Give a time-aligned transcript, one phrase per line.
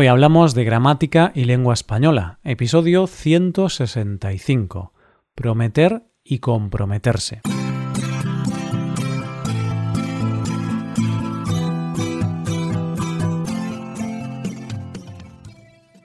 [0.00, 4.92] Hoy hablamos de gramática y lengua española, episodio 165.
[5.34, 7.40] Prometer y comprometerse.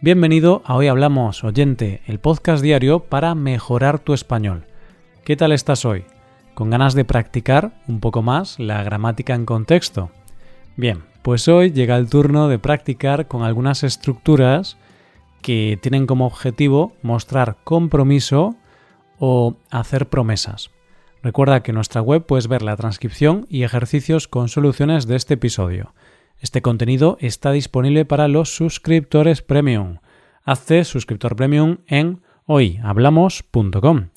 [0.02, 4.66] Bienvenido a Hoy Hablamos, oyente, el podcast diario para mejorar tu español.
[5.24, 6.06] ¿Qué tal estás hoy?
[6.56, 10.10] ¿Con ganas de practicar un poco más la gramática en contexto?
[10.76, 14.78] Bien, pues hoy llega el turno de practicar con algunas estructuras
[15.42, 18.56] que tienen como objetivo mostrar compromiso
[19.20, 20.72] o hacer promesas.
[21.22, 25.36] Recuerda que en nuestra web puedes ver la transcripción y ejercicios con soluciones de este
[25.36, 25.94] episodio.
[26.40, 30.00] Este contenido está disponible para los suscriptores premium.
[30.44, 34.10] Hazte suscriptor premium en hoyhablamos.com.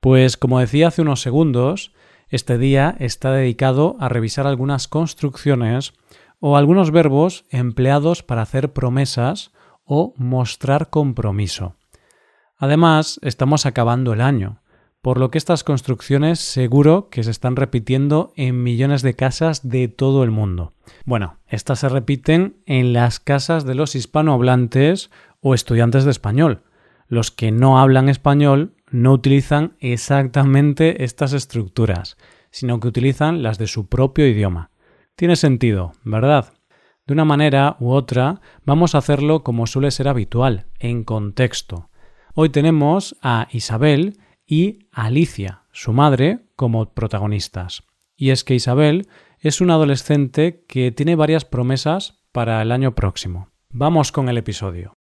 [0.00, 1.92] Pues como decía hace unos segundos,
[2.32, 5.92] este día está dedicado a revisar algunas construcciones
[6.40, 9.52] o algunos verbos empleados para hacer promesas
[9.84, 11.76] o mostrar compromiso.
[12.56, 14.62] Además, estamos acabando el año,
[15.02, 19.88] por lo que estas construcciones seguro que se están repitiendo en millones de casas de
[19.88, 20.72] todo el mundo.
[21.04, 26.62] Bueno, estas se repiten en las casas de los hispanohablantes o estudiantes de español.
[27.08, 32.16] Los que no hablan español no utilizan exactamente estas estructuras,
[32.50, 34.70] sino que utilizan las de su propio idioma.
[35.16, 36.52] Tiene sentido, ¿verdad?
[37.06, 41.90] De una manera u otra, vamos a hacerlo como suele ser habitual, en contexto.
[42.34, 47.82] Hoy tenemos a Isabel y Alicia, su madre, como protagonistas.
[48.14, 49.08] Y es que Isabel
[49.40, 53.48] es una adolescente que tiene varias promesas para el año próximo.
[53.70, 54.94] Vamos con el episodio.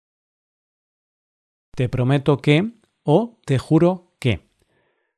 [1.75, 2.80] Te prometo que
[3.13, 4.47] o te juro que.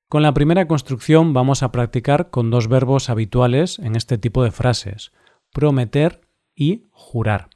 [0.08, 4.50] Con la primera construcción vamos a practicar con dos verbos habituales en este tipo de
[4.50, 5.12] frases,
[5.52, 6.22] prometer
[6.54, 7.50] y jurar.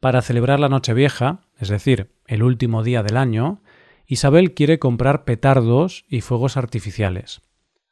[0.00, 3.62] Para celebrar la Nochevieja, es decir, el último día del año,
[4.04, 7.42] Isabel quiere comprar petardos y fuegos artificiales.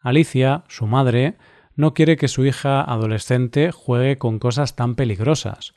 [0.00, 1.36] Alicia, su madre,
[1.76, 5.74] no quiere que su hija adolescente juegue con cosas tan peligrosas,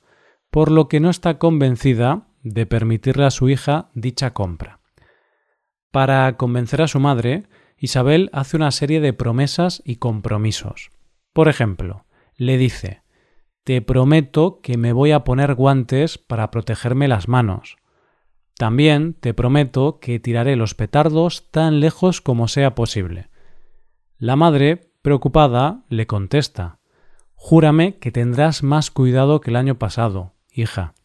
[0.49, 4.79] por lo que no está convencida de permitirle a su hija dicha compra.
[5.93, 7.43] Para convencer a su madre,
[7.77, 10.89] Isabel hace una serie de promesas y compromisos.
[11.33, 13.03] Por ejemplo, le dice
[13.63, 17.77] Te prometo que me voy a poner guantes para protegerme las manos.
[18.57, 23.29] También te prometo que tiraré los petardos tan lejos como sea posible.
[24.17, 26.79] La madre, preocupada, le contesta
[27.35, 30.95] Júrame que tendrás más cuidado que el año pasado, hija.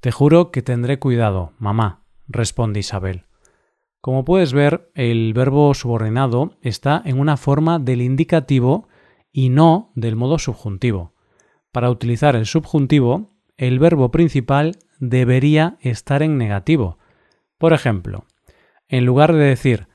[0.00, 3.29] Te juro que tendré cuidado, mamá, responde Isabel.
[4.00, 8.88] Como puedes ver, el verbo subordinado está en una forma del indicativo
[9.30, 11.12] y no del modo subjuntivo.
[11.70, 16.98] Para utilizar el subjuntivo, el verbo principal debería estar en negativo.
[17.58, 18.24] Por ejemplo,
[18.88, 19.86] en lugar de decir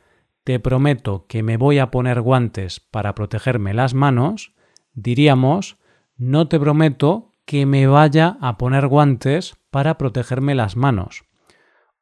[0.43, 4.53] te prometo que me voy a poner guantes para protegerme las manos,
[4.93, 5.77] diríamos
[6.17, 11.25] no te prometo que me vaya a poner guantes para protegerme las manos.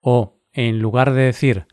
[0.02, 1.66] O, en lugar de decir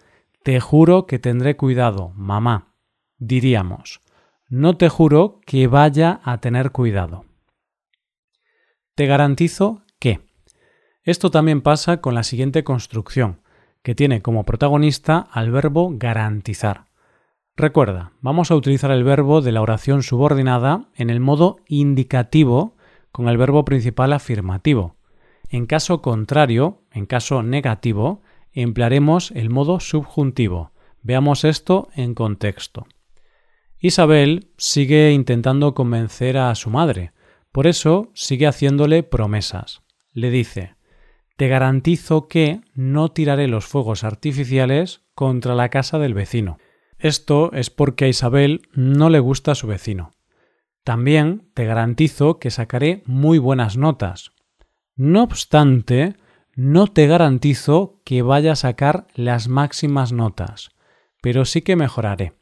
[0.42, 2.74] te juro que tendré cuidado, mamá.
[3.18, 4.00] Diríamos,
[4.48, 7.24] no te juro que vaya a tener cuidado.
[8.94, 10.20] Te garantizo que.
[11.02, 13.40] Esto también pasa con la siguiente construcción,
[13.82, 16.86] que tiene como protagonista al verbo garantizar.
[17.56, 22.76] Recuerda, vamos a utilizar el verbo de la oración subordinada en el modo indicativo
[23.12, 24.96] con el verbo principal afirmativo.
[25.50, 28.22] En caso contrario, en caso negativo,
[28.53, 30.72] emplearemos el modo subjuntivo.
[31.03, 32.87] Veamos esto en contexto.
[33.78, 37.12] Isabel sigue intentando convencer a su madre,
[37.53, 39.83] por eso sigue haciéndole promesas.
[40.12, 40.77] Le dice
[41.37, 46.59] Te garantizo que no tiraré los fuegos artificiales contra la casa del vecino.
[46.99, 50.12] Esto es porque a Isabel no le gusta a su vecino.
[50.84, 54.32] También te garantizo que sacaré muy buenas notas.
[54.97, 56.17] No obstante,
[56.62, 60.69] no te garantizo que vaya a sacar las máximas notas,
[61.23, 62.34] pero sí que mejoraré.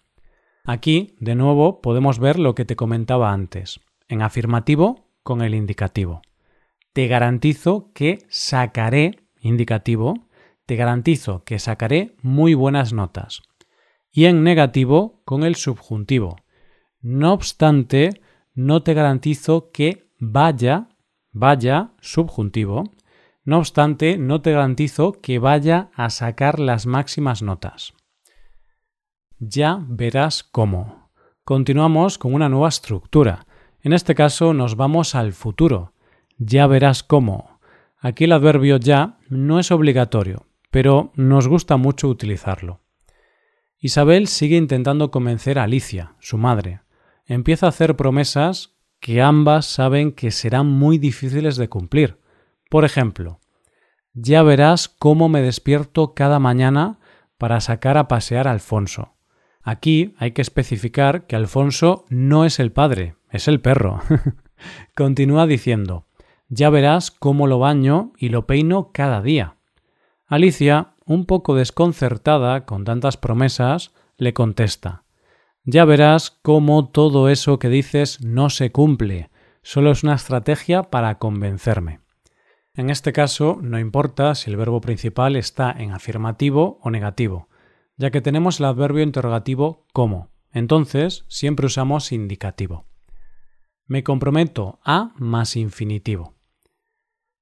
[0.65, 3.79] Aquí, de nuevo, podemos ver lo que te comentaba antes,
[4.09, 6.21] en afirmativo con el indicativo.
[6.93, 10.27] Te garantizo que sacaré, indicativo,
[10.67, 13.43] te garantizo que sacaré muy buenas notas.
[14.11, 16.35] Y en negativo con el subjuntivo.
[17.01, 18.21] No obstante,
[18.53, 20.89] no te garantizo que vaya,
[21.31, 22.83] vaya, subjuntivo,
[23.49, 27.95] no obstante, no te garantizo que vaya a sacar las máximas notas.
[29.39, 31.11] Ya verás cómo.
[31.45, 33.47] Continuamos con una nueva estructura.
[33.81, 35.95] En este caso nos vamos al futuro.
[36.37, 37.59] Ya verás cómo.
[37.99, 42.83] Aquí el adverbio ya no es obligatorio, pero nos gusta mucho utilizarlo.
[43.79, 46.83] Isabel sigue intentando convencer a Alicia, su madre.
[47.25, 52.19] Empieza a hacer promesas que ambas saben que serán muy difíciles de cumplir.
[52.69, 53.41] Por ejemplo,
[54.13, 56.99] ya verás cómo me despierto cada mañana
[57.39, 59.15] para sacar a pasear a Alfonso.
[59.63, 64.01] Aquí hay que especificar que Alfonso no es el padre, es el perro.
[64.95, 66.07] Continúa diciendo,
[66.49, 69.57] ya verás cómo lo baño y lo peino cada día.
[70.27, 75.05] Alicia, un poco desconcertada con tantas promesas, le contesta,
[75.65, 79.31] ya verás cómo todo eso que dices no se cumple,
[79.63, 82.01] solo es una estrategia para convencerme.
[82.79, 87.49] En este caso, no importa si el verbo principal está en afirmativo o negativo,
[87.97, 90.31] ya que tenemos el adverbio interrogativo como.
[90.53, 92.87] Entonces, siempre usamos indicativo.
[93.89, 96.37] Me comprometo a más infinitivo.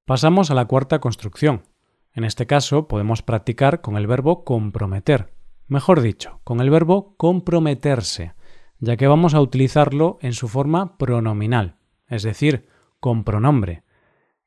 [0.05, 1.65] Pasamos a la cuarta construcción.
[2.13, 5.35] En este caso, podemos practicar con el verbo comprometer,
[5.67, 8.33] mejor dicho, con el verbo comprometerse,
[8.79, 12.69] ya que vamos a utilizarlo en su forma pronominal, es decir,
[12.99, 13.83] con pronombre.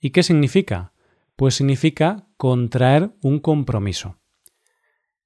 [0.01, 0.93] ¿Y qué significa?
[1.37, 4.17] Pues significa contraer un compromiso.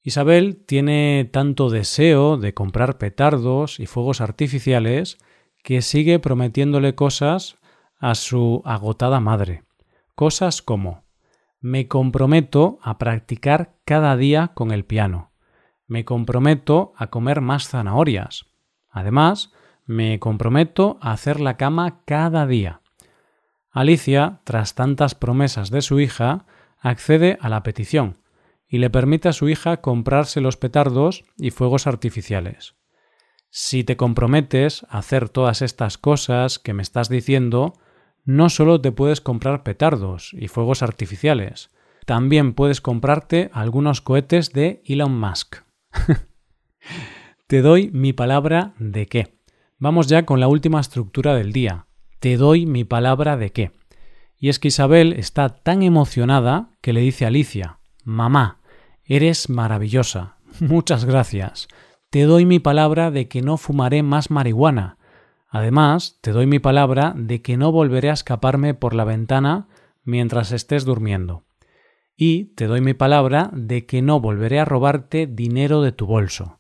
[0.03, 5.17] Isabel tiene tanto deseo de comprar petardos y fuegos artificiales
[5.63, 7.57] que sigue prometiéndole cosas
[7.99, 9.63] a su agotada madre.
[10.15, 11.05] Cosas como
[11.61, 15.33] me comprometo a practicar cada día con el piano.
[15.87, 18.45] Me comprometo a comer más zanahorias.
[18.91, 19.53] Además,
[19.87, 22.83] me comprometo a hacer la cama cada día.
[23.75, 26.47] Alicia, tras tantas promesas de su hija,
[26.79, 28.19] accede a la petición
[28.69, 32.77] y le permite a su hija comprarse los petardos y fuegos artificiales.
[33.51, 37.73] Si te comprometes a hacer todas estas cosas que me estás diciendo,
[38.25, 41.71] no solo te puedes comprar petardos y fuegos artificiales,
[42.07, 45.57] también puedes comprarte algunos cohetes de Elon Musk.
[47.49, 49.41] te doy mi palabra de qué.
[49.79, 51.87] Vamos ya con la última estructura del día,
[52.25, 53.73] te doy mi palabra de qué.
[54.39, 58.61] Y es que Isabel está tan emocionada que le dice a Alicia, Mamá,
[59.05, 60.39] eres maravillosa.
[60.59, 61.69] Muchas gracias.
[62.09, 64.97] Te doy mi palabra de que no fumaré más marihuana.
[65.51, 69.69] Además, te doy mi palabra de que no volveré a escaparme por la ventana
[70.03, 71.43] mientras estés durmiendo.
[72.17, 76.59] Y te doy mi palabra de que no volveré a robarte dinero de tu bolso.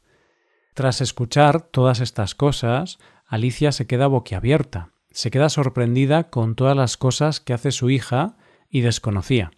[0.75, 6.97] Tras escuchar todas estas cosas, Alicia se queda boquiabierta se queda sorprendida con todas las
[6.97, 8.37] cosas que hace su hija
[8.69, 9.53] y desconocía.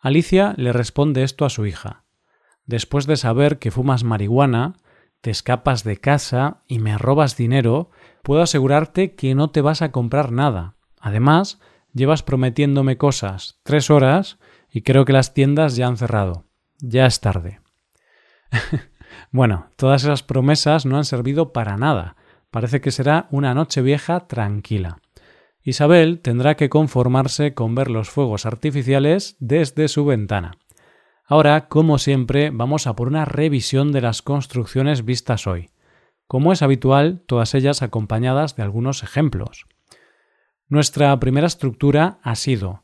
[0.00, 2.04] Alicia le responde esto a su hija.
[2.64, 4.74] Después de saber que fumas marihuana,
[5.20, 7.90] te escapas de casa y me robas dinero,
[8.22, 10.76] puedo asegurarte que no te vas a comprar nada.
[10.98, 11.60] Además,
[11.92, 14.38] llevas prometiéndome cosas tres horas
[14.70, 16.46] y creo que las tiendas ya han cerrado.
[16.78, 17.60] Ya es tarde.
[19.30, 22.16] bueno, todas esas promesas no han servido para nada.
[22.50, 25.01] Parece que será una noche vieja tranquila.
[25.62, 30.58] Isabel tendrá que conformarse con ver los fuegos artificiales desde su ventana.
[31.24, 35.70] Ahora, como siempre, vamos a por una revisión de las construcciones vistas hoy.
[36.26, 39.66] Como es habitual, todas ellas acompañadas de algunos ejemplos.
[40.68, 42.82] Nuestra primera estructura ha sido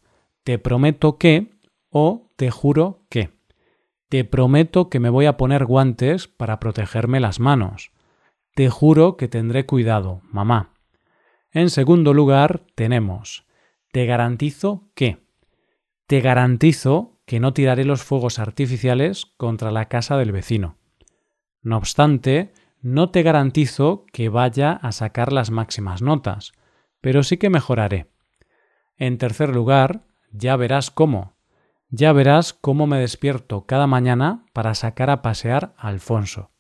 [0.49, 1.51] te prometo que
[1.91, 3.29] o te juro que.
[4.09, 7.91] Te prometo que me voy a poner guantes para protegerme las manos.
[8.55, 10.73] Te juro que tendré cuidado, mamá.
[11.52, 13.48] En segundo lugar, tenemos
[13.93, 15.19] te garantizo que.
[16.06, 20.76] Te garantizo que no tiraré los fuegos artificiales contra la casa del vecino.
[21.62, 26.52] No obstante, no te garantizo que vaya a sacar las máximas notas,
[27.00, 28.10] pero sí que mejoraré.
[28.96, 31.34] En tercer lugar, ya verás cómo.
[31.90, 36.50] Ya verás cómo me despierto cada mañana para sacar a pasear a Alfonso.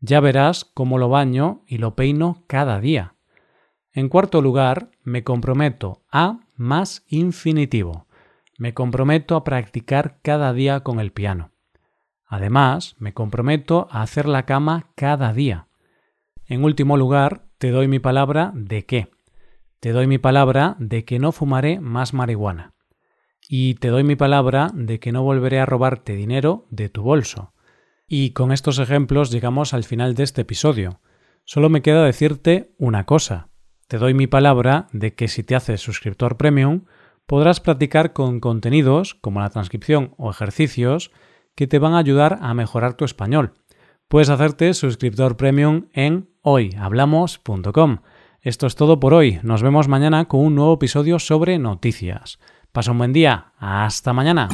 [0.00, 3.14] Ya verás cómo lo baño y lo peino cada día.
[3.98, 8.06] En cuarto lugar, me comprometo a más infinitivo.
[8.56, 11.50] Me comprometo a practicar cada día con el piano.
[12.24, 15.66] Además, me comprometo a hacer la cama cada día.
[16.46, 19.10] En último lugar, te doy mi palabra de qué.
[19.80, 22.74] Te doy mi palabra de que no fumaré más marihuana.
[23.48, 27.52] Y te doy mi palabra de que no volveré a robarte dinero de tu bolso.
[28.06, 31.00] Y con estos ejemplos llegamos al final de este episodio.
[31.44, 33.48] Solo me queda decirte una cosa.
[33.88, 36.82] Te doy mi palabra de que si te haces suscriptor premium,
[37.26, 41.10] podrás practicar con contenidos como la transcripción o ejercicios
[41.54, 43.54] que te van a ayudar a mejorar tu español.
[44.06, 47.98] Puedes hacerte suscriptor premium en hoyhablamos.com.
[48.42, 49.40] Esto es todo por hoy.
[49.42, 52.38] Nos vemos mañana con un nuevo episodio sobre noticias.
[52.72, 53.52] Pasa un buen día.
[53.58, 54.48] Hasta mañana.